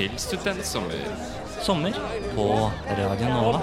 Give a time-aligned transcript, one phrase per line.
[0.00, 1.00] Til Studentsommer.
[1.60, 1.96] Sommer
[2.32, 2.44] på
[2.96, 3.58] Radio Nova.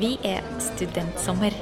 [0.00, 1.58] Vi er Studentsommer.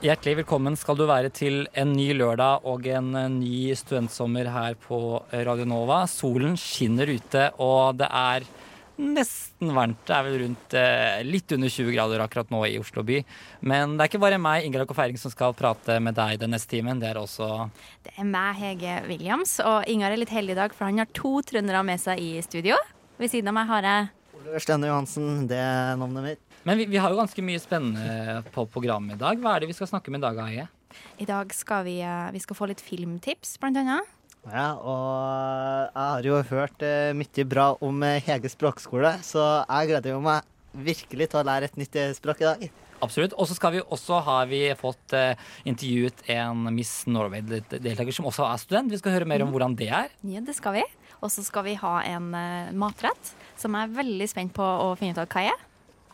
[0.00, 5.20] Hjertelig velkommen skal du være til en ny lørdag og en ny studentsommer her på
[5.28, 6.06] Radio Nova.
[6.08, 8.48] Solen skinner ute, og det er
[9.02, 10.00] nesten varmt.
[10.06, 13.20] Det er vel rundt eh, litt under 20 grader akkurat nå i Oslo by.
[13.68, 16.72] Men det er ikke bare meg, Ingrid Feiring, som skal prate med deg den neste
[16.76, 17.02] timen.
[17.02, 17.68] Det er også
[18.06, 21.10] Det er meg, Hege Williams, og Ingar er litt heldig i dag, for han har
[21.16, 22.78] to trøndere med seg i studio.
[23.20, 24.10] Ved siden av meg har jeg
[24.42, 26.40] Oliver Stene Johansen, det er navnet mitt.
[26.66, 29.38] Men vi, vi har jo ganske mye spennende på programmet i dag.
[29.42, 30.66] Hva er det vi skal snakke om i dag, Aie?
[31.22, 34.10] I dag skal vi, eh, vi skal få litt filmtips, blant annet.
[34.42, 39.92] Ja, og jeg har jo hørt eh, mye bra om eh, Hege språkskole, så jeg
[39.92, 42.64] gleder jo meg virkelig til å lære et nytt eh, språk i dag.
[43.02, 43.34] Absolutt.
[43.34, 48.46] Og så skal vi også har vi fått eh, intervjuet en Miss Norway-deltaker som også
[48.46, 48.92] er student.
[48.92, 50.12] Vi skal høre mer om hvordan det er.
[50.26, 50.84] Ja, det skal vi.
[51.22, 54.92] Og så skal vi ha en eh, matrett som jeg er veldig spent på å
[54.98, 55.68] finne ut av hva er.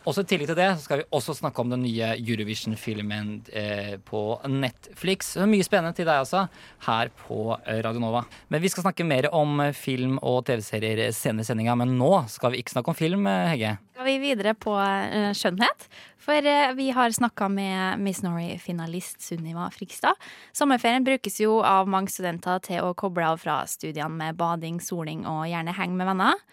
[0.09, 4.23] Også I tillegg til det skal vi også snakke om den nye Eurovision-filmen eh, på
[4.48, 5.34] Netflix.
[5.34, 6.47] Så mye spennende til deg også,
[6.87, 8.23] her på eh, Radio Nova.
[8.48, 11.75] Men vi skal snakke mer om eh, film og TV-serier senere i sendinga.
[11.77, 13.75] Men nå skal vi ikke snakke om film, eh, Hegge.
[13.98, 15.89] Skal vi videre på uh, skjønnhet?
[16.23, 16.45] For
[16.77, 20.17] vi har snakka med Miss Norway-finalist Sunniva Frikstad.
[20.56, 25.27] Sommerferien brukes jo av mange studenter til å koble av fra studiene med bading, soling
[25.27, 26.45] og gjerne henge med venner.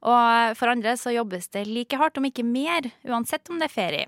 [0.00, 3.74] Og for andre så jobbes det like hardt, om ikke mer, uansett om det er
[3.74, 4.06] ferie.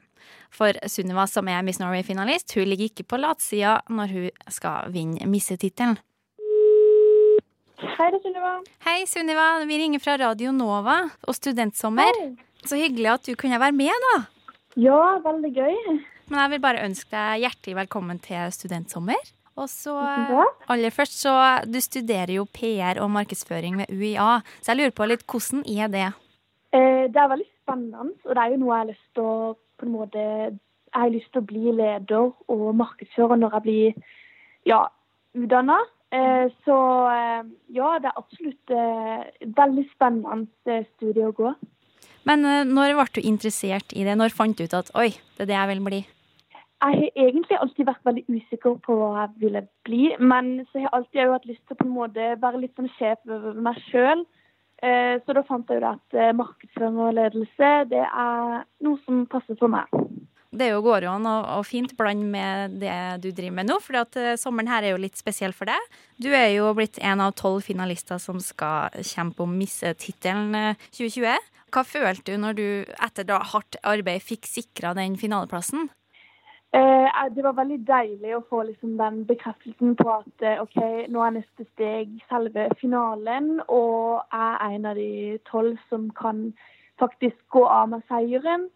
[0.52, 5.28] For Sunniva, som er Miss Norway-finalist, hun ligger ikke på latsida når hun skal vinne
[5.28, 5.98] missetittelen.
[7.82, 8.54] Hei, det er Sunniva.
[8.86, 9.46] Hei, Sunniva.
[9.68, 12.14] Vi ringer fra Radio Nova og Studentsommer.
[12.62, 14.16] Så hyggelig at du kunne være med, da.
[14.78, 15.78] Ja, veldig gøy.
[16.30, 19.18] Men jeg vil bare ønske deg hjertelig velkommen til Studentsommer.
[19.60, 19.92] Og så
[20.72, 21.32] aller først, så
[21.68, 25.88] Du studerer jo PR og markedsføring ved UiA, så jeg lurer på litt hvordan er
[25.92, 26.08] det?
[26.72, 29.34] Eh, det er veldig spennende, og det er jo noe jeg har lyst til å
[29.78, 30.22] på en måte
[30.92, 33.94] Jeg har lyst til å bli leder og markedsfører når jeg blir
[34.68, 34.80] ja,
[35.32, 35.78] utdanna.
[36.12, 38.74] Eh, så eh, ja, det er absolutt
[39.56, 41.54] veldig spennende studie å gå.
[42.28, 44.18] Men når ble du interessert i det?
[44.20, 46.02] Når fant du ut at oi, det er det jeg vil bli?
[46.82, 50.88] Jeg har egentlig alltid vært veldig usikker på hva jeg ville bli, men så har
[50.88, 53.78] jeg alltid hatt lyst til å på en måte være litt sånn sjef over meg
[53.86, 54.24] sjøl.
[54.82, 59.54] Så da fant jeg jo at eh, markedsføring og ledelse det er noe som passer
[59.60, 59.86] for meg.
[60.52, 63.96] Det går jo an å, å fint blande med det du driver med nå, for
[64.20, 65.96] eh, sommeren her er jo litt spesiell for deg.
[66.20, 71.48] Du er jo blitt en av tolv finalister som skal kjempe om missetittelen eh, 2020.
[71.72, 72.66] Hva følte du når du
[73.00, 75.88] etter da hardt arbeid fikk sikra den finaleplassen?
[76.72, 80.78] Eh, det var veldig deilig å få liksom den bekreftelsen på at eh, OK,
[81.12, 85.10] nå er neste steg selve finalen, og jeg er en av de
[85.50, 86.46] tolv som kan
[87.02, 88.70] faktisk gå av med seieren.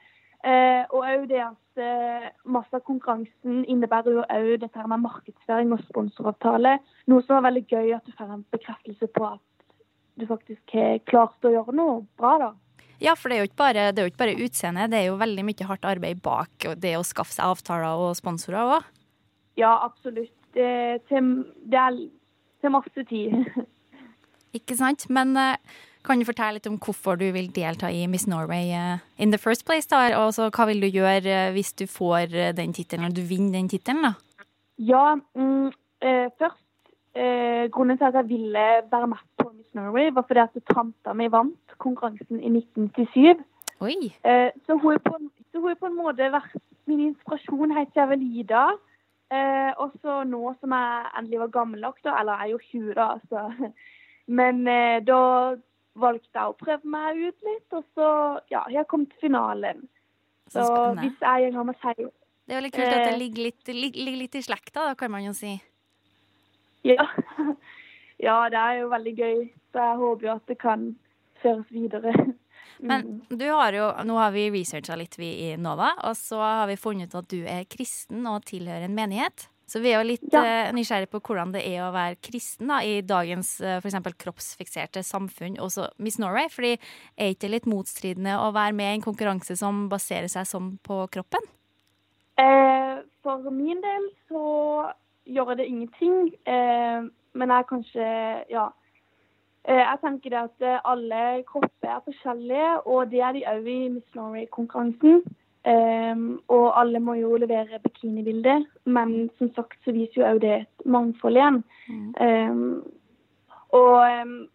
[0.44, 5.06] Eh, og òg det at eh, masse av konkurransen innebærer jo òg dette her med
[5.06, 6.76] markedsføring og sponsoravtale.
[7.08, 9.42] Noe som er veldig gøy at du får en bekreftelse på at
[10.20, 12.52] du faktisk har klart å gjøre noe bra, da.
[13.02, 15.44] Ja, for det er jo ikke bare, det ikke bare utseende, det er jo veldig
[15.44, 18.92] mye hardt arbeid bak det å skaffe seg avtaler og sponsorer òg.
[19.60, 20.32] Ja, absolutt.
[20.56, 21.98] Det, til, det er
[22.64, 23.34] til masse tid.
[24.56, 25.04] Ikke sant?
[25.12, 25.58] Men eh,
[26.06, 29.40] kan du fortelle litt om hvorfor du vil delta i Miss Norway eh, in the
[29.40, 29.88] first place?
[29.90, 30.06] da?
[30.22, 33.58] Og så hva vil du gjøre eh, hvis du får den tittelen, eller du vinner
[33.58, 34.06] den tittelen?
[34.06, 34.14] da?
[34.76, 36.62] Ja, mm, eh, først
[37.16, 41.12] eh, Grunnen til at jeg ville være med på Miss Norway, var fordi at tanta
[41.16, 43.45] mi vant konkurransen i 1997.
[43.80, 43.97] Oi!
[44.24, 46.54] Eh, så, hun på, en- så hun har på en måte vært
[46.86, 48.65] min inspirasjon helt siden jeg var lita.
[49.34, 52.59] Eh, og så nå som jeg endelig var gammel nok, da, eller jeg er jo
[52.71, 53.72] 20 da, altså.
[54.39, 55.21] Men eh, da
[55.97, 58.09] valgte jeg å prøve meg ut litt, og så
[58.53, 59.86] ja, jeg kom til finalen.
[60.53, 61.95] Så Så hvis jeg en gang må si
[62.47, 63.19] Det er litt kult at det Eh.
[63.19, 65.57] ligger litt, ligger litt i slekta, da, kan man jo si.
[66.86, 67.06] Ja.
[68.28, 69.41] ja, det er jo veldig gøy.
[69.72, 70.86] Så jeg håper jo at det kan
[71.42, 72.12] føres videre.
[72.78, 76.66] Men du har jo, nå har vi researcha litt vi i Nova, og så har
[76.68, 79.47] vi funnet ut at du er kristen og tilhører en menighet.
[79.66, 80.42] Så vi er jo litt Ja.
[80.44, 85.03] eh, nysgjerrige på hvordan det er å være kristen da, i dagens eh, eksempel kroppsfikserte
[85.03, 86.47] samfunn, også Miss Norway.
[86.53, 86.77] Fordi
[87.18, 90.78] er ikke det litt motstridende å være med i en konkurranse som baserer seg sånn
[90.86, 91.42] på kroppen?
[92.38, 94.92] Eh, for min del så
[95.26, 96.34] gjør det ingenting.
[96.46, 97.02] Eh,
[97.34, 98.06] men jeg kanskje
[98.50, 98.68] Ja.
[99.68, 103.66] Eh, jeg tenker det at eh, alle kropper er forskjellige, og det er de òg
[103.66, 105.22] i Miss Norway-konkurransen.
[106.48, 110.86] Og alle må jo levere bikinibilde, men som sagt så viser jo òg det et
[110.86, 111.64] mangfold igjen.
[112.20, 112.86] Um,
[113.74, 113.98] og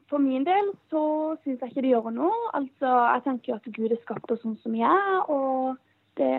[0.07, 2.31] for min del så syns jeg ikke det gjør noe.
[2.53, 5.75] Altså, jeg tenker jo at Gud er skapt oss sånn som vi er, og
[6.15, 6.31] det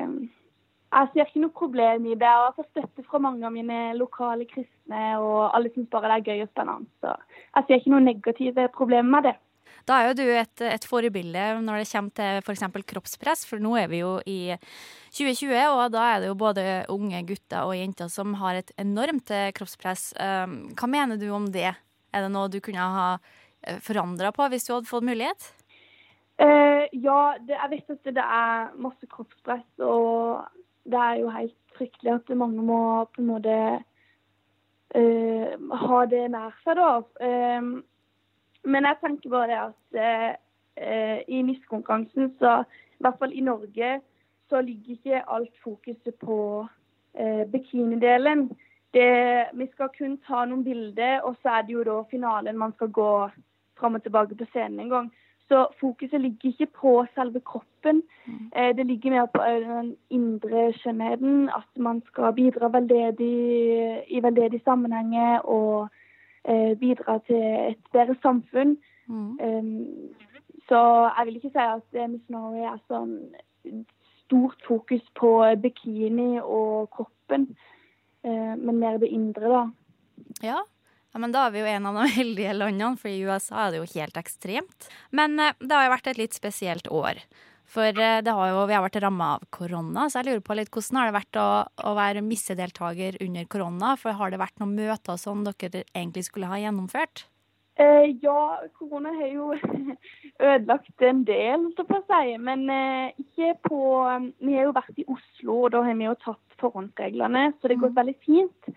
[0.92, 2.28] Jeg ser ikke noe problem i det.
[2.28, 6.18] Og jeg får støtte fra mange av mine lokale kristne, og alle syns bare det
[6.18, 6.90] er gøy og spennende.
[7.00, 7.14] Så
[7.56, 9.34] jeg ser ikke noe negative problemer med det.
[9.88, 12.84] Da er jo du et, et forbilde når det kommer til f.eks.
[12.92, 14.54] kroppspress, for nå er vi jo i
[15.16, 19.32] 2020, og da er det jo både unge gutter og jenter som har et enormt
[19.56, 20.12] kroppspress.
[20.14, 21.72] Hva mener du om det?
[22.12, 23.08] Er det noe du kunne ha
[23.82, 25.50] forandra på hvis du hadde fått mulighet?
[26.42, 30.46] Uh, ja, det, jeg vet at det er masse kroppspress, og
[30.84, 33.56] det er jo helt fryktelig at mange må på en måte
[34.96, 36.90] uh, ha det nær seg, da.
[37.22, 37.82] Uh,
[38.62, 39.78] men jeg tenker bare at
[41.28, 43.88] i miskonkurransen, så i hvert fall i Norge,
[44.48, 46.36] så ligger ikke alt fokuset på
[47.52, 48.46] bikinidelen.
[48.94, 52.72] Det, vi skal kun ta noen bilder, og så er det jo da finalen man
[52.78, 53.10] skal gå
[53.82, 55.12] fram og tilbake på scenen en gang.
[55.52, 58.02] Så fokuset ligger ikke på selve kroppen.
[58.56, 61.48] Eh, det ligger mer på den indre skjønnheten.
[61.48, 63.36] At man skal bidra veldedig
[64.08, 65.88] i veldedig sammenhenger og
[66.48, 68.76] eh, bidra til et bedre samfunn.
[69.06, 69.38] Mm.
[69.44, 69.86] Um,
[70.68, 70.80] så
[71.18, 73.18] jeg vil ikke si at Miss Norway er sånn
[74.24, 77.50] stort fokus på bikini og kroppen,
[78.22, 79.62] men mer det indre, da.
[80.46, 80.60] Ja,
[81.12, 83.72] ja, men Da er vi jo en av de heldige landene, for i USA er
[83.72, 84.90] det jo helt ekstremt.
[85.10, 87.20] Men eh, det har jo vært et litt spesielt år.
[87.72, 90.72] For eh, har jo, vi har vært ramma av korona, så jeg lurer på litt
[90.72, 91.48] hvordan har det vært å,
[91.88, 93.94] å være missedeltaker under korona?
[94.00, 97.26] For har det vært noen møter som dere egentlig skulle ha gjennomført?
[97.80, 99.52] Eh, ja, korona har jo
[100.52, 102.36] ødelagt en del, så å si.
[102.44, 103.80] Men eh, ikke på
[104.42, 107.80] Vi har jo vært i Oslo, og da har vi jo tatt forhåndsreglene, så det
[107.80, 108.00] gått mm.
[108.02, 108.74] veldig fint.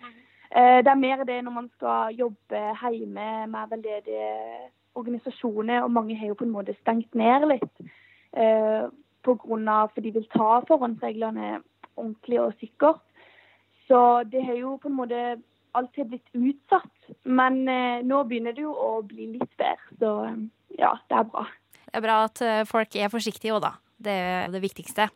[0.56, 2.60] Eh, det er mer det når man skal jobbe
[2.94, 4.30] hjemme med veldedige
[4.96, 7.90] organisasjoner, og mange har jo på en måte stengt ned litt.
[8.32, 8.86] Eh,
[9.26, 11.60] på grunn for de vil ta forhåndsreglene
[11.98, 13.04] ordentlig og sikkert.
[13.88, 15.20] Så det har jo på en måte
[15.76, 17.12] alltid blitt utsatt.
[17.24, 20.14] Men eh, nå begynner det jo å bli litt bedre, så
[20.80, 21.46] ja, det er bra.
[21.84, 23.76] Det er bra at folk er forsiktige òg, da.
[23.98, 25.10] Det er det viktigste.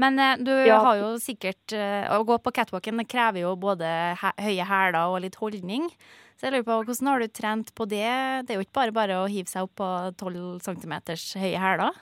[0.00, 0.78] Men eh, du ja.
[0.84, 3.88] har jo sikkert eh, Å gå på catwalken det krever jo både
[4.20, 5.88] høye hæler og litt holdning.
[6.38, 8.10] Så jeg lurer på, Hvordan har du trent på det?
[8.46, 9.88] Det er jo ikke bare bare å hive seg opp på
[10.20, 10.94] 12 cm
[11.42, 11.98] høye hæler?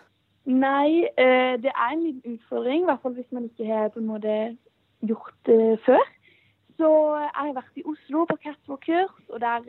[0.46, 3.98] Nei, eh, det er en liten utfordring, i hvert fall hvis man ikke har på
[4.02, 4.36] en måte
[5.02, 6.04] gjort det før.
[6.76, 6.90] Så
[7.24, 9.64] jeg har vært i Oslo på catwalk-kurs, og der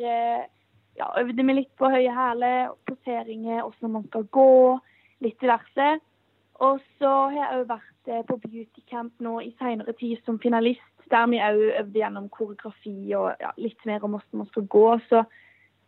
[0.99, 4.51] ja, øvde vi litt på høye hæler, poseringer, hvordan man skal gå,
[5.25, 5.87] litt diverse.
[6.59, 10.85] Og så har jeg òg vært eh, på beautycamp nå i seinere tid som finalist,
[11.11, 14.85] der vi òg øvde gjennom koreografi og ja, litt mer om hvordan man skal gå.
[15.09, 15.21] Så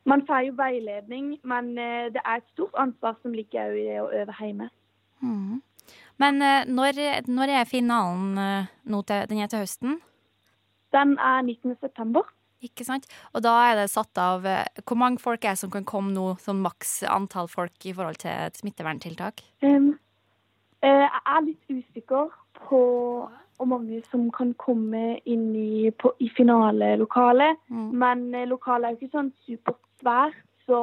[0.10, 3.88] man får jo veiledning, men eh, det er et stort ansvar som ligger òg i
[3.88, 4.70] det å øve hjemme.
[5.26, 5.56] Mm.
[6.22, 9.98] Men eh, når, når, er finalen nå til, den er til høsten?
[10.94, 11.80] Den er 19.
[11.82, 12.30] september.
[12.62, 13.08] Ikke sant.
[13.34, 16.34] Og da er det satt av Hvor mange folk er det som kan komme nå,
[16.44, 19.46] sånn maks antall folk i forhold til smitteverntiltak?
[19.64, 19.94] Um,
[20.88, 22.30] jeg er litt usikker
[22.68, 22.82] på
[23.60, 27.60] hvor mange som kan komme inn i, på, i finalelokalet.
[27.68, 27.90] Mm.
[28.00, 30.80] Men eh, lokalet er jo ikke sånn supersvært, så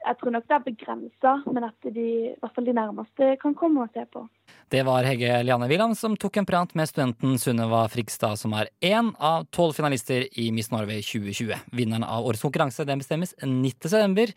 [0.00, 3.56] jeg tror nok det er begrensa, men at de, i hvert fall de nærmeste kan
[3.58, 4.24] komme og se på.
[4.70, 8.68] Det var Hege Liane Wilhelm som tok en prat med studenten Sunniva Frigstad, som er
[8.86, 11.56] én av tolv finalister i Miss Norway 2020.
[11.74, 14.28] Vinneren av årets konkurranse den bestemmes 9.9.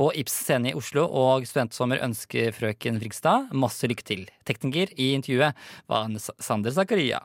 [0.00, 4.24] på Ips scene i Oslo, og Studentsommer ønsker frøken Frigstad masse lykke til.
[4.48, 5.60] Tekniker i intervjuet
[5.92, 6.08] var
[6.40, 7.20] Sander Zakaria.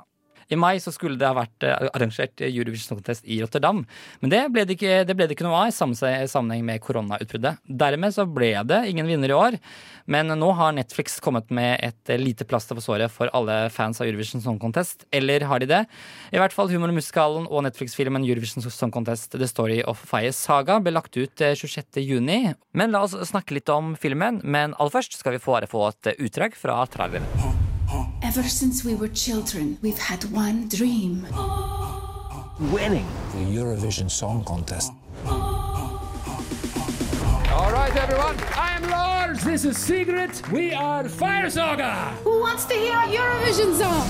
[0.49, 3.83] I mai så skulle det ha vært eh, arrangert Eurovision Song Contest i Rotterdam,
[4.21, 7.59] men det ble det ikke, det ble det ikke noe av i sammenheng med koronautbruddet.
[7.67, 9.57] Dermed så ble det ingen vinner i år,
[10.07, 13.99] men nå har Netflix kommet med et eh, lite plaster på såret for alle fans
[13.99, 15.03] av Eurovision Song Contest.
[15.11, 15.83] Eller har de det?
[16.31, 20.95] I hvert fall Humor og Netflix-filmen Eurovision Song Contest The Story of Fire Saga ble
[20.95, 21.99] lagt ut 26.6.
[22.31, 26.13] Eh, men la oss snakke litt om filmen, men aller først skal vi få et
[26.17, 27.56] utdrag fra traileren.
[28.23, 31.27] Ever since we were children, we've had one dream.
[32.71, 34.91] Winning the Eurovision Song Contest.
[35.27, 36.01] All
[37.71, 38.35] right, everyone.
[38.55, 39.43] I am Lars.
[39.43, 40.31] This is Sigrid.
[40.51, 42.15] We are Fire Saga.
[42.23, 44.07] Who wants to hear a Eurovision song?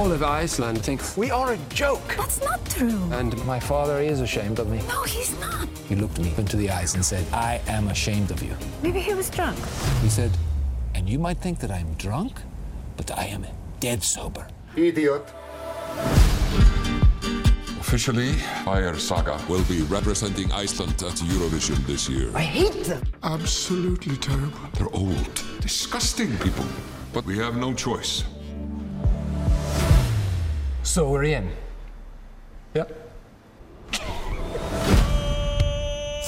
[0.00, 2.14] All of Iceland think We are a joke.
[2.16, 3.02] That's not true.
[3.12, 4.80] and My father is ashamed of me.
[4.88, 5.68] No, he's not.
[5.90, 8.56] He looked me into the eyes and said, I am ashamed of you.
[8.82, 9.58] Maybe he was drunk.
[10.00, 10.30] He said,
[10.94, 12.40] and you might think that I'm drunk,
[12.96, 13.44] but I am
[13.78, 14.48] dead sober.
[14.74, 15.24] Idiot.
[17.80, 18.32] Officially,
[18.64, 22.30] Fire Saga will be representing Iceland at Eurovision this year.
[22.34, 23.02] I hate them!
[23.22, 24.58] Absolutely terrible.
[24.72, 26.64] They're old, disgusting people.
[27.12, 28.24] But we have no choice.
[30.82, 31.50] So we're in.
[32.74, 32.96] Yep.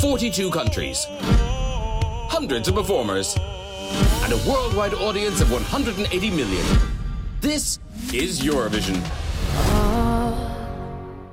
[0.00, 1.06] 42 countries,
[2.28, 6.66] hundreds of performers, and a worldwide audience of 180 million.
[7.40, 7.78] This
[8.12, 9.00] is Eurovision.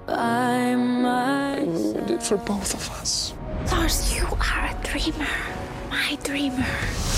[0.07, 3.33] Ah, we did for both of us.
[3.71, 5.27] Lars, you are a dreamer.
[5.89, 6.65] My dreamer.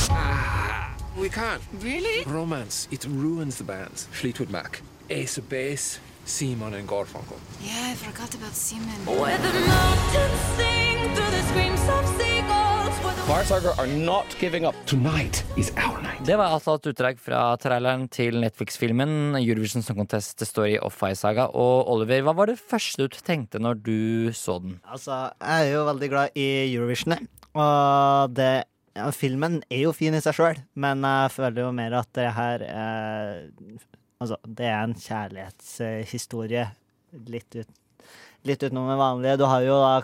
[0.10, 1.62] Ah, we can't.
[1.80, 2.24] Really?
[2.26, 3.98] Romance, it ruins the band.
[4.12, 4.82] Fleetwood Mac,
[5.12, 7.36] Ace of Base, Simon and Garfunkel.
[7.62, 8.96] Yeah, I forgot about Simon.
[9.06, 12.96] Where the mountains sing through the screams of seagulls.
[13.04, 14.76] Where the Fire Saga are not giving up.
[14.86, 16.24] Tonight is our night.
[16.24, 20.96] Det var altså et utdrag fra traileren til Netflix-filmen Eurovision Song Contest The Story of
[20.96, 21.50] Firesaga.
[21.52, 24.80] Og Oliver, hva var det første du tenkte når du så den?
[24.88, 27.20] Altså, jeg er jo veldig glad i Eurovision,
[27.52, 28.54] og det
[28.96, 32.32] ja, Filmen er jo fin i seg sjøl, men jeg føler jo mer at det
[32.36, 33.50] her er
[34.22, 36.68] Altså, det er en kjærlighetshistorie
[37.32, 38.12] litt, ut,
[38.46, 39.40] litt utenom det vanlige.
[39.42, 39.96] Du har jo da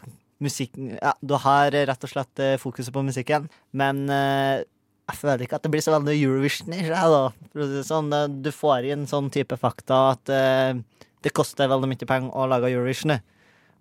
[0.43, 3.47] musikken Ja, du har rett og slett eh, fokuset på musikken,
[3.77, 4.65] men eh,
[5.07, 7.21] jeg føler ikke at det blir så veldig Eurovision i seg, da.
[7.53, 8.11] For å si det Sånn,
[8.43, 10.81] du får inn sånn type fakta at eh,
[11.25, 13.15] det koster veldig mye penger å lage Eurovision.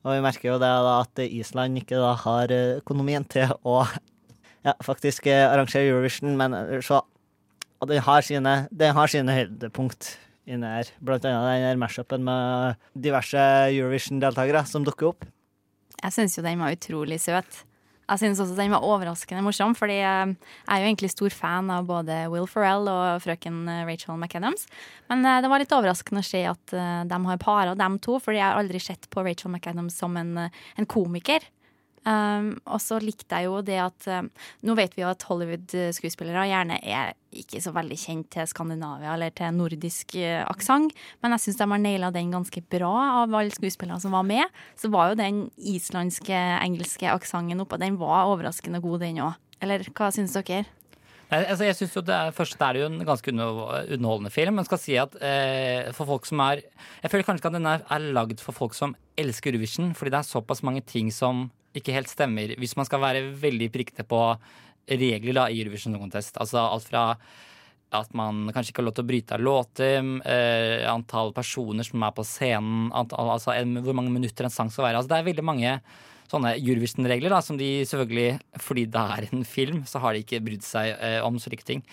[0.06, 3.80] Og vi merker jo det da at Island ikke da har økonomien til å
[4.66, 7.02] ja, faktisk arrangere Eurovision, men så
[7.86, 10.14] den har sine, den sine høydepunkt
[10.46, 10.90] inni her.
[11.02, 15.26] Blant annet den mashupen med diverse Eurovision-deltakere som dukker opp.
[16.02, 17.64] Jeg syns jo den var utrolig søt.
[18.06, 20.34] Jeg syns også den var overraskende morsom, fordi jeg
[20.70, 24.68] er jo egentlig stor fan av både Will Ferrell og frøken Rachel McAdams.
[25.10, 28.20] Men eh, det var litt overraskende å se at eh, de har para dem to,
[28.22, 31.48] fordi jeg har aldri sett på Rachel McAdams som en, eh, en komiker.
[32.06, 34.28] Um, og så likte jeg jo det at um,
[34.62, 39.34] Nå vet vi jo at Hollywood-skuespillere gjerne er ikke så veldig kjent til Skandinavia eller
[39.34, 40.94] til nordisk uh, aksent,
[41.24, 42.92] men jeg syns de har naila den ganske bra
[43.24, 44.54] av alle skuespillerne som var med.
[44.78, 49.34] Så var jo den islandske, engelske aksenten oppå, den var overraskende god, den òg.
[49.64, 50.62] Eller hva syns dere?
[51.26, 54.30] Nei, altså jeg synes jo det er, Først er det jo en ganske under- underholdende
[54.30, 54.54] film.
[54.60, 56.62] Men skal si at eh, for folk som er
[57.02, 60.12] Jeg føler kanskje ikke at den er, er lagd for folk som elsker Eurovision, fordi
[60.14, 62.54] det er såpass mange ting som ikke helt stemmer.
[62.58, 64.22] Hvis man skal være veldig prikkete på
[64.86, 66.38] regler da, i Eurovision Contest.
[66.40, 67.10] Altså alt fra
[67.94, 72.02] at man kanskje ikke har lov til å bryte av låter, eh, antall personer som
[72.02, 75.00] er på scenen, antall, altså en, hvor mange minutter en sang skal være.
[75.00, 75.76] Altså det er veldig mange
[76.26, 80.66] sånne Eurovision-regler som de selvfølgelig, fordi det er en film, så har de ikke brydd
[80.66, 81.84] seg eh, om så like ting.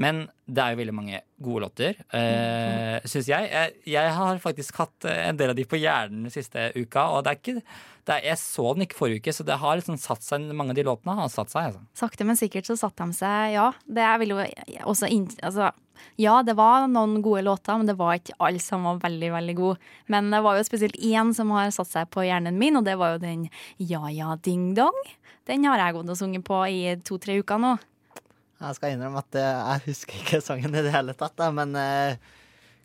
[0.00, 3.48] Men det er jo veldig mange gode låter, uh, syns jeg.
[3.52, 3.74] jeg.
[3.92, 7.26] Jeg har faktisk hatt eh, en del av de på hjernen den siste uka, og
[7.26, 9.98] det er ikke det er, Jeg så den ikke forrige uke, så det har liksom
[10.00, 11.68] satt seg, mange av de låtene har satt seg.
[11.68, 11.84] Altså.
[12.00, 13.68] Sakte, men sikkert så satte de seg, ja.
[13.84, 14.40] Det er vel jo
[14.88, 15.70] også in, altså,
[16.16, 19.56] Ja, det var noen gode låter, men det var ikke alle som var veldig, veldig
[19.58, 19.92] gode.
[20.08, 22.96] Men det var jo spesielt én som har satt seg på hjernen min, og det
[22.98, 24.96] var jo den Ja ja ding dong.
[25.46, 27.76] Den har jeg gått og sunget på i to-tre uker nå.
[28.60, 31.72] Jeg skal innrømme at eh, jeg husker ikke sangen i det hele tatt, da, men
[31.80, 32.16] eh,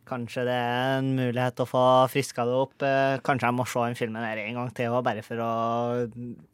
[0.08, 2.76] kanskje det er en mulighet å få friska det opp.
[2.86, 5.52] Eh, kanskje jeg må se den filmen her en gang til òg, bare for å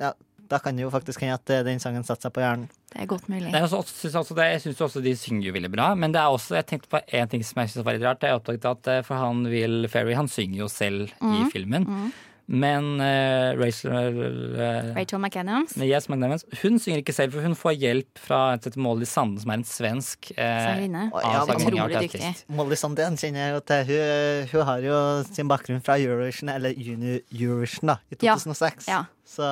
[0.01, 0.13] Ja,
[0.51, 2.65] da kan det jo faktisk hende at den sangen setter seg på hjernen.
[2.91, 3.51] Det er godt mulig.
[3.53, 6.11] Det er også, synes også det, jeg syns også de synger jo veldig bra, men
[6.11, 8.25] det er også, jeg tenkte på en ting som jeg synes var litt rart.
[8.27, 11.87] Jeg oppdaget at for han Will Ferry, han synger jo selv i Mhm, filmen.
[11.87, 12.11] mhm.
[12.51, 13.91] Men uh, Rachel
[14.59, 15.77] uh, Rachel McAdams.
[15.79, 16.43] Yes, McDonald's.
[16.59, 18.39] Hun synger ikke selv, for hun får hjelp fra
[18.75, 21.05] Molly Sande, som er en svensk eh, Sangerinne.
[21.15, 22.31] ja, Ja, Utrolig dyktig.
[22.51, 23.93] Molly Sande kjenner jeg jo til.
[23.93, 24.97] Hun, hun har jo
[25.29, 28.91] sin bakgrunn fra Eurovision, eller Junior Eurovision, da, i 2006.
[28.91, 29.05] Ja.
[29.31, 29.47] Så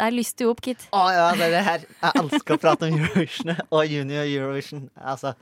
[0.00, 0.88] Der lyste du opp, Kit.
[0.96, 1.84] Å ja, det er det her.
[2.00, 4.86] Jeg elsker å prate om Eurovision og Junior Eurovision.
[4.96, 5.34] Altså,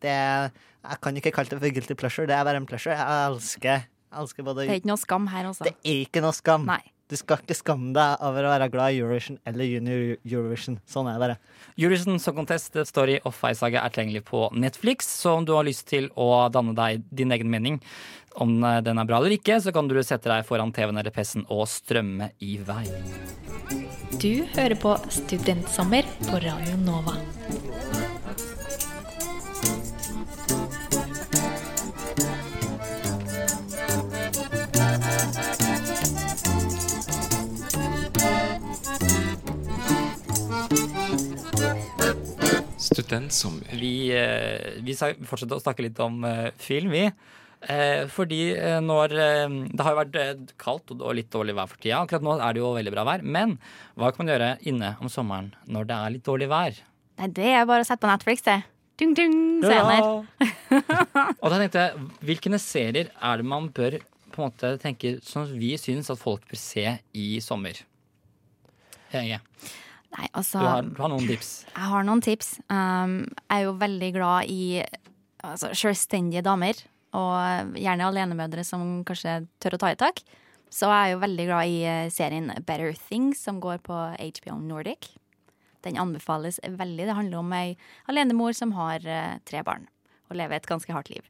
[0.00, 0.48] det er
[0.80, 2.96] Jeg kan ikke kalle det for guilty pleasure, det er bare en pleasure.
[2.96, 3.82] Jeg elsker,
[4.12, 5.68] elsker både Det er ikke noe skam her, altså.
[5.68, 6.66] Det er ikke noe skam.
[6.70, 6.82] Nei.
[7.10, 10.76] Du skal ikke skamme deg over å være glad i Eurovision eller Junior Eurovision.
[10.86, 11.38] Sånn er det bare.
[11.74, 15.66] Eurovision Song Contest står Story of Five-saga er tilgjengelig på Netflix, så om du har
[15.66, 17.80] lyst til å danne deg din egen mening
[18.38, 21.14] om eh, den er bra eller ikke, så kan du sette deg foran TV-en eller
[21.14, 22.84] PC-en og strømme i vei.
[24.20, 27.18] Du hører på Studentsommer på Radio Nova.
[43.10, 43.66] Studentsommer.
[43.74, 44.94] Vi, eh, vi
[45.26, 47.08] fortsetter å snakke litt om eh, film, vi.
[47.60, 51.56] Eh, fordi eh, når eh, Det har jo vært eh, kaldt og og litt dårlig
[51.58, 51.98] vær for tida.
[52.04, 53.24] Akkurat nå er det jo veldig bra vær.
[53.26, 53.56] Men
[53.98, 56.78] hva kan man gjøre inne om sommeren når det er litt dårlig vær?
[57.18, 58.60] Nei, det er bare å sette på Netflix, det.
[59.00, 60.06] Dung, dung, scener.
[60.38, 61.34] er.
[61.42, 63.98] Og da tenkte jeg, hvilke serier er det man bør
[64.30, 66.86] på en måte tenke som vi syns at folk bør se
[67.16, 67.82] i sommer?
[69.10, 69.40] Hege,
[70.16, 71.50] Nei, altså du har, du har noen tips.
[71.70, 72.48] Jeg har noen tips.
[72.66, 73.14] Um,
[73.46, 74.62] jeg er jo veldig glad i
[75.46, 76.80] altså, selvstendige damer.
[77.16, 80.22] Og gjerne alenemødre som kanskje tør å ta i tak.
[80.70, 84.58] Så jeg er jo veldig glad i eh, serien Better Things, som går på HBO
[84.62, 85.10] Nordic.
[85.82, 87.08] Den anbefales veldig.
[87.08, 87.74] Det handler om ei
[88.10, 89.88] alenemor som har eh, tre barn
[90.30, 91.26] og lever et ganske hardt liv.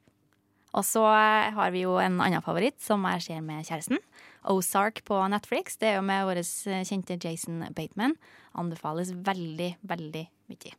[0.76, 4.02] Og så eh, har vi jo en annen favoritt som jeg ser med kjæresten.
[4.48, 5.76] Ozark på Netflix.
[5.80, 8.16] Det er jo med vår eh, kjente Jason Bateman.
[8.58, 10.76] Anbefales veldig, veldig mye.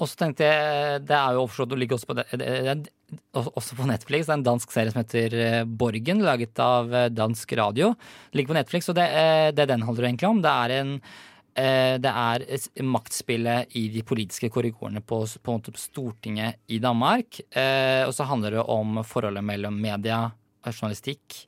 [0.00, 4.24] Og så tenkte jeg, det er jo offshore, ligger også på, også på Netflix.
[4.26, 7.92] Det er en dansk serie som heter eh, Borgen, laget av eh, dansk radio.
[8.30, 10.94] Det ligger på Netflix, og det, eh, det den handler egentlig om, det er en
[10.96, 12.46] eh, det er
[12.88, 17.42] maktspillet i de politiske korridorene på, på, Stortinget i Danmark.
[17.50, 20.24] Eh, og så handler det om forholdet mellom media,
[20.64, 21.42] journalistikk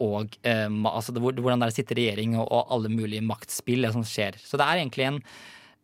[0.00, 4.04] og eh, altså det, hvordan det sitter i regjering og, og alle mulige maktspill som
[4.06, 4.38] skjer.
[4.40, 5.20] Så det er egentlig en,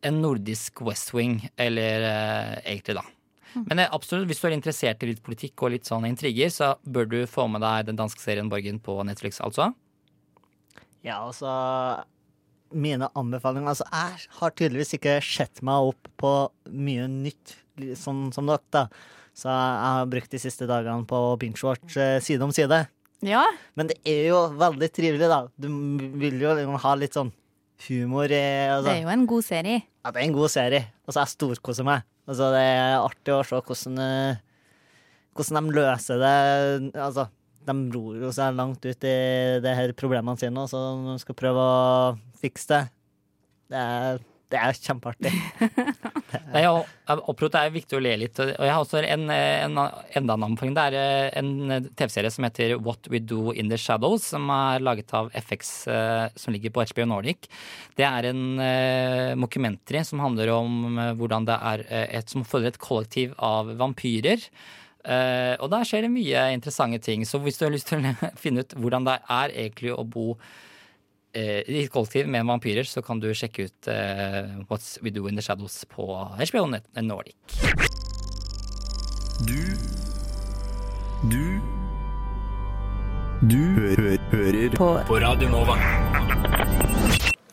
[0.09, 3.05] en nordisk West Wing, eller eh, egentlig, da.
[3.65, 6.73] Men eh, absolutt, hvis du er interessert i litt politikk og litt sånn intriger, så
[6.83, 9.71] bør du få med deg den danske serien Borgen på Netflix, altså.
[11.05, 11.51] Ja, altså
[12.75, 16.31] Mine anbefalinger Altså, jeg har tydeligvis ikke sett meg opp på
[16.73, 17.53] mye nytt,
[17.95, 18.87] sånn som dere, da.
[19.37, 22.79] Så jeg har brukt de siste dagene på binge-watch eh, side om side.
[23.25, 23.43] Ja.
[23.77, 25.39] Men det er jo veldig trivelig, da.
[25.57, 25.67] Du
[26.21, 27.31] vil jo liksom ha litt sånn
[27.87, 28.87] humor altså.
[28.87, 29.81] Det er jo en god serie.
[30.03, 30.83] Ja, det er en god serie.
[31.05, 32.05] Altså, jeg storkoser meg.
[32.27, 34.39] Altså, det er artig å se hvordan, eh,
[35.37, 36.37] hvordan de løser det.
[36.95, 37.27] Altså,
[37.67, 39.17] de ror jo seg langt ut i
[39.63, 42.83] det her problemene sine, og så de skal prøve å fikse det.
[43.71, 45.31] Det er, det er kjempeartig.
[46.53, 48.39] Nei, opplever det er viktig å le litt.
[48.39, 50.75] Og jeg har også en, en, enda en anbefaling.
[50.77, 54.83] Det er eh, en TV-serie som heter What We Do In The Shadows, som er
[54.85, 57.49] laget av FX, eh, som ligger på HBO Nordic.
[57.97, 62.45] Det er en uh, mockumentary som handler om eh, hvordan det er eh, et som
[62.47, 64.47] følger et kollektiv av vampyrer.
[65.07, 67.23] Uh, og der skjer det mye interessante ting.
[67.27, 70.33] Så hvis du har lyst til å finne ut hvordan det er egentlig å bo
[70.35, 70.66] eh,
[71.37, 75.37] i et kollektiv med vampyrer, så kan du sjekke ut uh, What's We Do In
[75.37, 76.65] The Shadows på HBO
[77.01, 77.35] Nordic.
[79.45, 79.61] Du
[81.29, 81.59] Du
[83.47, 84.87] Du hø hører på.
[85.07, 85.77] på Radio Nova.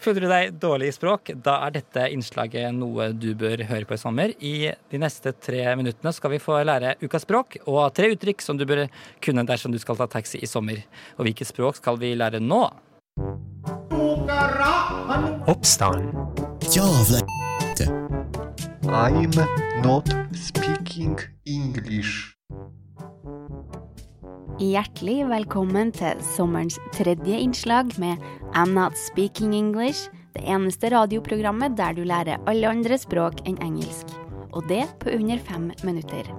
[0.05, 3.97] Føler du deg dårlig i språk, da er dette innslaget noe du bør høre på
[3.97, 4.35] i sommer.
[4.37, 8.61] I de neste tre minuttene skal vi få lære ukas språk og tre uttrykk som
[8.61, 8.83] du bør
[9.25, 10.83] kunne dersom du skal ta taxi i sommer.
[11.17, 12.67] Og hvilket språk skal vi lære nå?
[15.47, 16.15] Oppstand.
[16.77, 17.21] Jævla
[18.83, 19.35] I'm
[19.85, 22.35] not speaking English.
[24.59, 28.17] Hjertelig velkommen til sommerens tredje innslag med
[28.55, 34.07] I'm Not Speaking English, det eneste radioprogrammet der du lærer alle andre språk enn engelsk.
[34.53, 36.33] Og det på under fem minutter.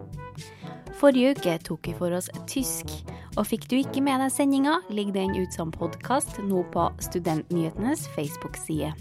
[0.96, 2.90] Forrige uke tok vi for oss tysk,
[3.36, 8.08] og fikk du ikke med deg sendinga, ligger den ut som podkast nå på Studentnyhetenes
[8.15, 8.93] Facebook-side.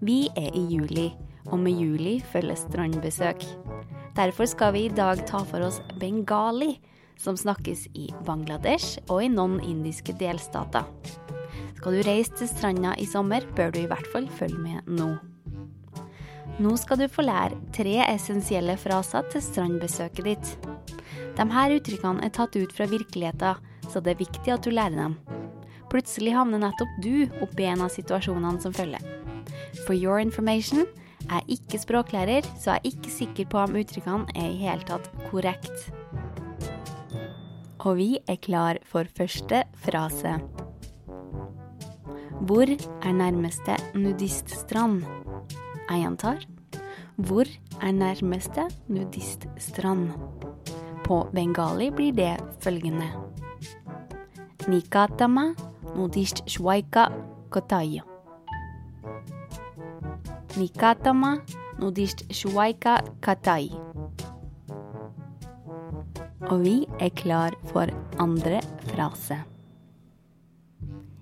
[0.00, 1.10] Vi er i juli,
[1.52, 3.44] og med juli følger strandbesøk.
[4.16, 6.78] Derfor skal vi i dag ta for oss bengali,
[7.20, 10.88] som snakkes i Bangladesh og i noen indiske delstater.
[11.76, 15.12] Skal du reise til stranda i sommer, bør du i hvert fall følge med nå.
[16.56, 20.52] Nå skal du få lære tre essensielle fraser til strandbesøket ditt.
[21.36, 23.60] De her uttrykkene er tatt ut fra virkeligheten,
[23.92, 25.18] så det er viktig at du lærer dem.
[25.92, 29.04] Plutselig havner nettopp du oppi en av situasjonene som følger.
[29.84, 30.86] For your information,
[31.26, 34.88] jeg er ikke språklærer, så jeg er ikke sikker på om uttrykkene er i hele
[34.88, 35.90] tatt korrekt.
[37.84, 40.38] Og vi er klar for første frase.
[42.48, 45.04] Hvor er nærmeste nudiststrand?
[45.86, 46.40] Jeg gjentar.
[47.16, 47.46] Hvor
[47.82, 50.10] er nærmeste nudiststrand?
[51.04, 53.06] På bengali blir det følgende.
[54.66, 55.54] Nikatama
[55.94, 57.06] nudist shwaika
[57.50, 58.02] kotayo.
[60.58, 61.36] Nikatama
[61.78, 63.70] nudist shwaika katai.
[66.50, 67.86] Og vi er klar for
[68.18, 69.38] andre frase.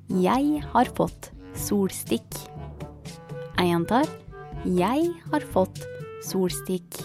[0.09, 2.44] Jeg har fått solstikk.
[3.59, 4.23] Jeg gjentar.
[4.64, 5.83] Jeg har fått
[6.24, 6.96] solstikk.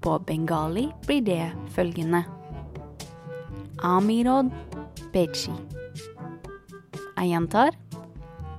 [0.00, 2.24] På bengali blir det følgende
[3.84, 4.48] Amirod
[5.12, 5.52] pechi.
[7.18, 7.76] Jeg gjentar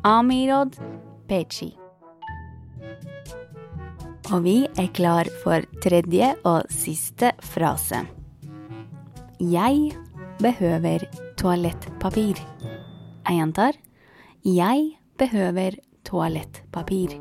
[0.06, 0.78] Amirod
[1.28, 1.71] pechi.
[4.30, 8.04] Og vi er klar for tredje og siste frase.
[9.41, 9.97] Jeg
[10.39, 11.10] behøver
[11.41, 12.38] toalettpapir.
[12.38, 13.73] Jeg gjentar.
[14.45, 17.17] Jeg behøver toalettpapir.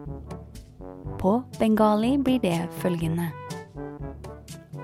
[1.22, 3.28] På bengali blir det følgende.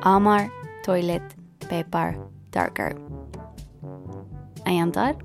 [0.02, 0.44] Amar
[0.84, 2.14] toilet paper
[2.54, 2.94] darker.
[4.62, 5.18] Jeg gjentar.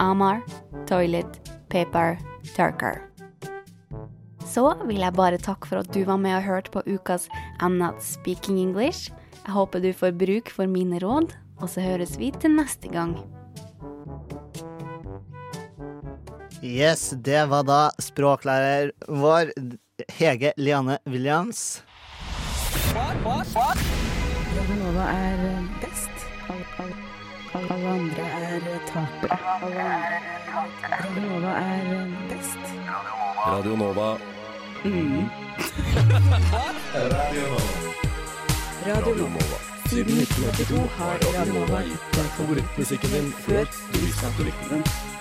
[0.00, 0.40] Amar
[0.88, 1.36] toilet
[1.68, 2.16] paper
[2.56, 3.02] darker.
[4.48, 7.28] Så vil jeg bare takke for at du var med og hørte på ukas
[7.60, 9.12] I'm Not Speaking English.
[9.44, 11.28] Jeg håper du får bruk for mine råd,
[11.60, 13.18] og så høres vi til neste gang.
[16.64, 19.52] Yes, det var da språklærer vår
[20.08, 21.82] Hege Liane Williams.
[24.56, 25.38] Radionova er
[25.80, 26.10] best.
[26.48, 26.94] Alle, alle,
[27.54, 29.38] alle, alle andre er tapere.
[31.04, 32.62] Radionova er best.
[33.46, 34.16] Radio Nova.
[34.84, 35.28] Mm.
[38.86, 39.58] Radio Nova.
[39.86, 44.70] Siden 1982 har Radio Nova gitt deg favorittmusikken din før du visste at du likte
[44.74, 45.11] den.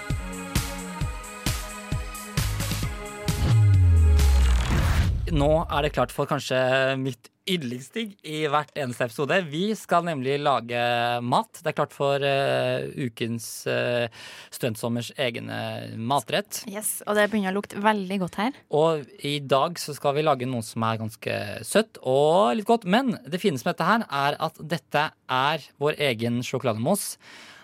[5.32, 6.58] Nå er det klart for kanskje
[7.00, 9.38] mitt yndlingsting i hvert eneste episode.
[9.50, 10.82] Vi skal nemlig lage
[11.24, 11.62] mat.
[11.62, 14.12] Det er klart for uh, ukens uh,
[14.52, 15.60] Studentsommers egne
[15.98, 16.62] matrett.
[16.70, 18.60] Yes, Og det begynner å lukte veldig godt her.
[18.76, 22.86] Og i dag så skal vi lage noe som er ganske søtt og litt godt.
[22.86, 27.18] Men det fineste med dette her er at dette er vår egen sjokolademousse.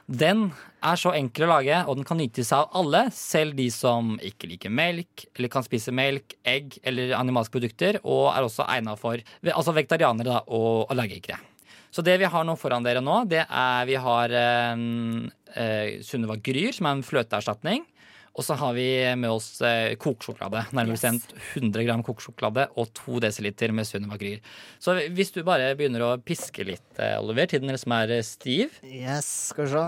[0.07, 0.45] Den
[0.87, 4.47] er så enkel å lage, og den kan nytes av alle, selv de som ikke
[4.53, 9.19] liker melk, eller kan spise melk, egg eller animalske produkter, og er også egna for
[9.51, 11.41] altså vegetarianere da, og allergikere.
[11.91, 14.79] Så det vi har nå foran dere nå, det er vi har eh,
[15.59, 17.83] eh, Sunniva Gryr, som er en fløteerstatning.
[18.37, 20.67] Og så har vi med oss eh, kokesjokolade.
[20.69, 24.43] Nærmere bestemt 100 gram kokesjokolade og 2 dl med Sunniva Gryr.
[24.79, 28.25] Så hvis du bare begynner å piske litt, eh, Oliver, til den som er eh,
[28.25, 29.87] stiv Yes, skal vi se.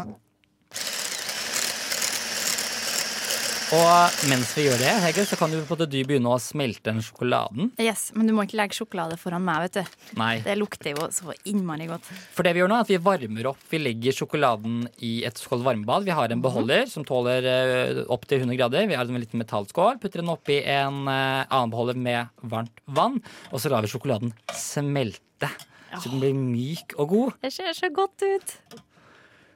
[3.70, 6.88] Og mens vi gjør det, Hege, så kan du, på det du begynne å smelte
[6.88, 7.68] den sjokoladen.
[7.78, 9.98] Yes, Men du må ikke legge sjokolade foran meg, vet du.
[10.18, 10.32] Nei.
[10.42, 12.08] Det lukter jo så innmari godt.
[12.34, 13.60] For det vi gjør nå er at vi varmer opp.
[13.70, 16.08] Vi legger sjokoladen i et skål varmebad.
[16.08, 18.88] Vi har en beholder som tåler uh, opptil 100 grader.
[18.90, 20.00] Vi har en liten metallskål.
[20.02, 23.20] Putter den oppi en uh, annen beholder med varmt vann.
[23.54, 25.52] Og så lar vi sjokoladen smelte.
[25.94, 27.38] Så den blir myk og god.
[27.46, 28.56] Det ser så godt ut.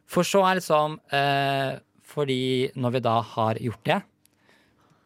[0.06, 1.82] For så er liksom uh,
[2.14, 4.00] Fordi når vi da har gjort det,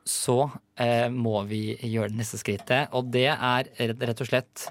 [0.08, 0.38] så
[0.80, 2.94] eh, må vi gjøre det neste skrittet.
[2.96, 4.70] Og det er rett, og slett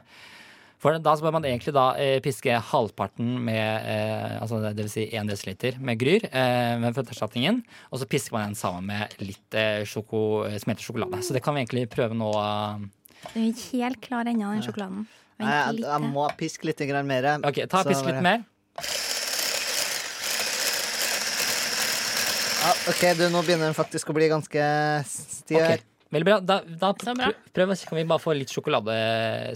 [0.80, 4.92] For da så bør man egentlig da eh, piske halvparten med eh, altså det vil
[4.92, 7.62] si 1 dl med Gryr eh, med føtteerstatningen.
[7.90, 11.22] Og så pisker man den sammen med litt eh, sjoko, smeltet sjokolade.
[11.24, 12.32] Så det kan vi egentlig prøve nå.
[12.36, 12.88] eh.
[13.32, 15.06] Den er ikke helt klar ennå, den sjokoladen.
[15.40, 17.32] Jeg, jeg må piske litt mer.
[17.44, 18.44] Ok, ta og pisk litt mer.
[22.66, 24.62] Ja, OK, du, nå begynner den faktisk å bli ganske
[25.06, 25.78] stiv her.
[25.78, 26.38] Ok, Veldig bra.
[26.42, 27.20] Da, da prøv,
[27.54, 28.94] prøv, så kan vi bare få litt sjokolade,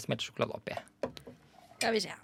[0.02, 0.76] smelt sjokolade oppi.
[1.80, 2.14] Skal vi se.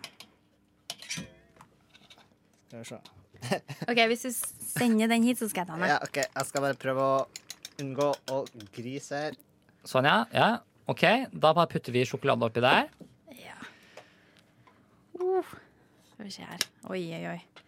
[2.69, 3.01] Skal vi se.
[3.91, 5.91] OK, hvis du sender den hit, så skal jeg ta den.
[5.91, 7.19] Ja, OK, jeg skal bare prøve å
[7.83, 8.41] unngå å
[8.79, 9.43] grise her.
[9.87, 10.23] Sånn, ja.
[10.35, 10.51] ja.
[10.87, 11.03] Ok,
[11.35, 12.87] Da bare putter vi sjokolade oppi der.
[15.19, 15.55] Uh,
[16.13, 16.71] skal vi se her.
[16.93, 17.66] Oi, oi, oi.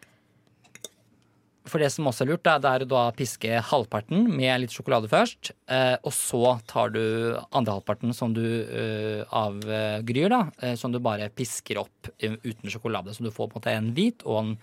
[1.69, 4.75] For det som også er lurt, da, det er å da piske halvparten med litt
[4.75, 5.53] sjokolade først.
[5.71, 7.03] Eh, og så tar du
[7.49, 10.43] andre halvparten som du eh, avgryr, da.
[10.63, 13.15] Eh, som du bare pisker opp uten sjokolade.
[13.15, 14.55] Så du får på en måte en hvit og en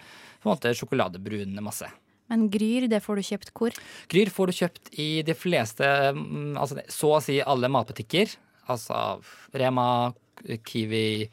[0.45, 1.87] på en måte sjokoladebrun masse.
[2.29, 3.75] Men Gryr, det får du kjøpt hvor?
[4.09, 8.33] Gryr får du kjøpt i de fleste, mm, altså så å si alle matbutikker.
[8.73, 9.19] Altså
[9.57, 10.13] Rema,
[10.65, 11.27] Kiwi,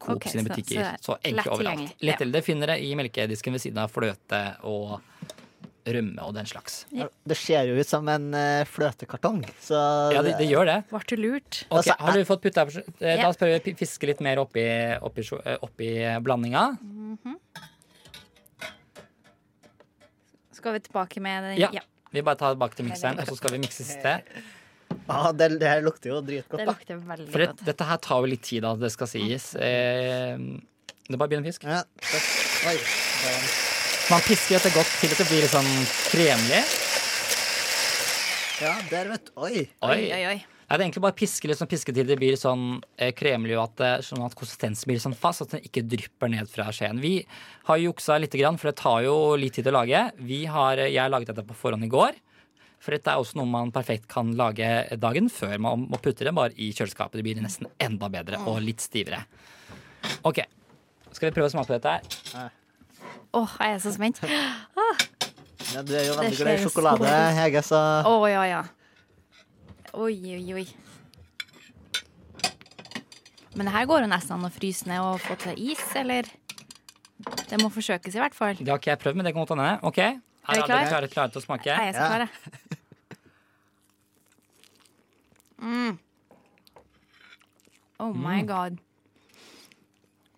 [0.00, 0.96] Coop okay, sine butikker.
[0.96, 1.92] så Så, så er overalt.
[2.00, 2.30] Lett ja.
[2.32, 4.96] Det finner dere i melkedisken ved siden av fløte og
[5.90, 6.84] rømme og den slags.
[6.90, 9.42] Det ser jo ut som en eh, fløtekartong.
[9.64, 9.76] Så
[10.14, 10.78] Ja, det, det gjør det.
[10.90, 11.62] Ble du lurt?
[11.66, 13.26] Okay, Altså, har du fått putta eh, Ja.
[13.26, 14.64] Da prøver vi å fiske litt mer oppi,
[15.00, 15.90] oppi, eh, oppi
[16.24, 16.66] blandinga.
[16.80, 17.36] Mhm.
[20.60, 21.60] Skal vi tilbake med den?
[21.60, 21.84] Ja.
[22.12, 24.18] Vi bare tar det bak til mikseren, og så skal vi mikse siste.
[25.10, 26.60] Ja, det, det her lukter jo dritgodt.
[26.62, 27.64] Det lukter veldig For det, godt.
[27.66, 29.50] dette her tar jo litt tid, da, det skal sies.
[29.58, 31.66] Eh, det er bare å begynne å fiske.
[31.66, 32.20] Ja, det,
[32.70, 32.76] oi,
[34.10, 35.72] Man pisker dette godt til at det blir litt sånn
[36.12, 36.62] kremlig.
[38.60, 39.36] ja, der, vet du.
[39.40, 39.66] Oi.
[39.82, 39.90] Oi.
[39.90, 40.38] Oi, oi, oi.
[40.70, 42.64] det er egentlig bare piske, litt sånn, piske til det blir sånn
[43.00, 46.50] eh, kremelig, og at, sånn at konsistensen blir sånn fast, at den ikke drypper ned
[46.52, 47.00] fra skjeen.
[47.02, 47.14] Vi
[47.70, 50.04] har juksa litt, grann, for det tar jo litt tid å lage.
[50.22, 52.18] Vi har, eh, jeg laget dette på forhånd i går.
[52.80, 54.68] For dette er også noe man perfekt kan lage
[55.00, 57.18] dagen før man må putte det bare i kjøleskapet.
[57.20, 59.20] Det blir nesten enda bedre og litt stivere.
[60.24, 60.40] OK.
[61.12, 62.52] Skal vi prøve å smake på dette her?
[63.36, 64.22] Åh, jeg er så spent.
[64.24, 65.02] Ah.
[65.70, 67.18] Ja, du er jo veldig glad i sjokolade, så.
[67.36, 68.62] Hege, så Å ja, ja.
[70.00, 70.64] Oi, oi, oi.
[73.54, 76.26] Men det her går jo nesten an å fryse ned og få til is, eller?
[77.50, 78.58] Det må forsøkes i hvert fall.
[78.58, 79.70] Det har ikke jeg prøvd, men det kan godt hende.
[79.86, 79.98] OK.
[80.00, 80.86] Er dere alle klar?
[80.88, 81.68] klare, klare til å smake?
[81.68, 82.69] Jeg er jeg klar, klare.
[85.60, 85.98] Mm.
[88.00, 88.46] Oh my Mm.
[88.46, 88.78] god.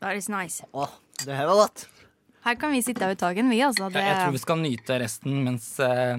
[0.01, 0.65] That is nice.
[0.75, 0.89] Åh,
[1.25, 1.87] det her var godt.
[2.45, 3.89] Her kan vi sitte av uttagen, vi, altså.
[3.93, 6.19] Det, Jeg tror vi skal nyte resten mens, eh,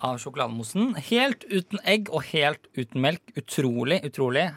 [0.00, 0.94] av sjokolademosen.
[1.10, 3.20] Helt uten egg og helt uten melk.
[3.36, 4.52] Utrolig, utrolig.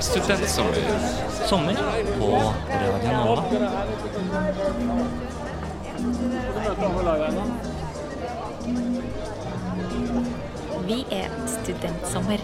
[0.00, 0.74] Studentsommer.
[1.46, 1.74] Sommer
[2.18, 4.54] på Radio Nova.
[10.84, 12.40] Vi er Studentsommer.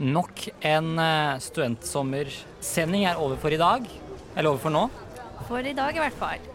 [0.00, 3.84] Nok en eh, studentsommersending er over for i dag.
[4.32, 4.86] Eller over for nå.
[5.50, 6.48] For i dag, i hvert fall.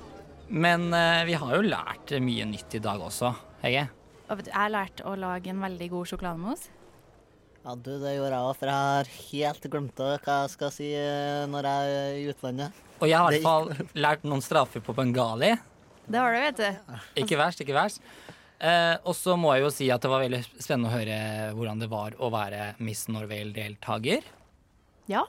[0.50, 3.86] Men eh, vi har jo lært mye nytt i dag også, Hege.
[4.28, 6.66] Og vet du, jeg har lært å lage en veldig god sjokolademos.
[7.68, 10.86] Ja, du, det gjorde jeg òg, for jeg har helt glemt hva jeg skal si
[10.96, 12.78] eh, når jeg er i utlandet.
[13.02, 15.50] Og jeg har i hvert fall lært noen straffer på bengali.
[16.08, 16.94] Det har du, vet du.
[17.20, 18.00] Ikke verst, ikke verst.
[18.64, 21.18] Eh, og så må jeg jo si at det var veldig spennende å høre
[21.58, 24.32] hvordan det var å være Miss Norway-deltaker.
[25.12, 25.26] Ja.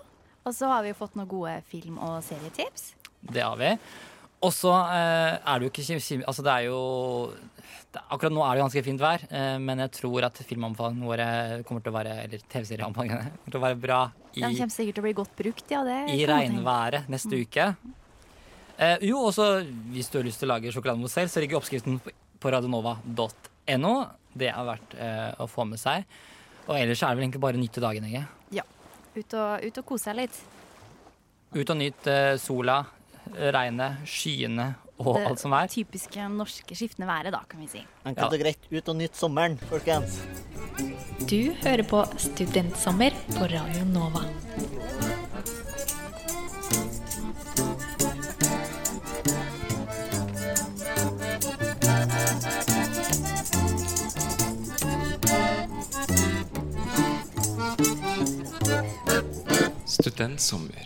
[0.47, 2.93] Og så har vi jo fått noen gode film- og serietips.
[3.19, 3.75] Det har vi.
[4.47, 6.81] Og så eh, er det jo ikke Altså, det er jo
[8.09, 11.29] Akkurat nå er det ganske fint vær, eh, men jeg tror at filmanbefalingene våre
[11.69, 14.01] kommer til å være Eller TV-serieanbefalingene kommer til å være bra
[14.33, 15.83] i, De kommer sikkert til å bli godt brukt, ja.
[15.87, 17.67] Det i regnværet neste uke.
[18.79, 19.49] Eh, jo, også
[19.93, 23.95] hvis du har lyst til å lage sjokolademousse selv, så ligger oppskriften på- radionova.no.
[24.39, 26.05] Det er verdt eh, å få med seg.
[26.69, 28.23] Og ellers er det vel egentlig bare å nyte dagen, Hege.
[28.55, 28.63] Ja.
[29.17, 30.39] Ut og, ut og kose seg litt.
[31.57, 32.83] Ut og nyt eh, sola,
[33.35, 35.69] regnet, skyene og Det alt som er.
[35.69, 37.85] Det typiske norske skiftende været, da, kan vi si.
[38.07, 40.21] Enkelt og greit, ut og nytt sommeren, folkens.
[41.31, 44.27] Du hører på Studentsommer på Radio Nova.
[59.87, 60.85] Studentsommer.